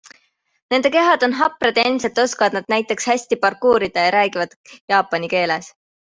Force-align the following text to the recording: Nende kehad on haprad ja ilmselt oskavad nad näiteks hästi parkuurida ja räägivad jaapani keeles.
Nende 0.73 0.91
kehad 0.93 1.25
on 1.27 1.35
haprad 1.41 1.75
ja 1.81 1.83
ilmselt 1.89 2.21
oskavad 2.23 2.55
nad 2.57 2.71
näiteks 2.73 3.05
hästi 3.13 3.37
parkuurida 3.43 4.05
ja 4.07 4.15
räägivad 4.19 4.57
jaapani 4.95 5.31
keeles. 5.35 5.71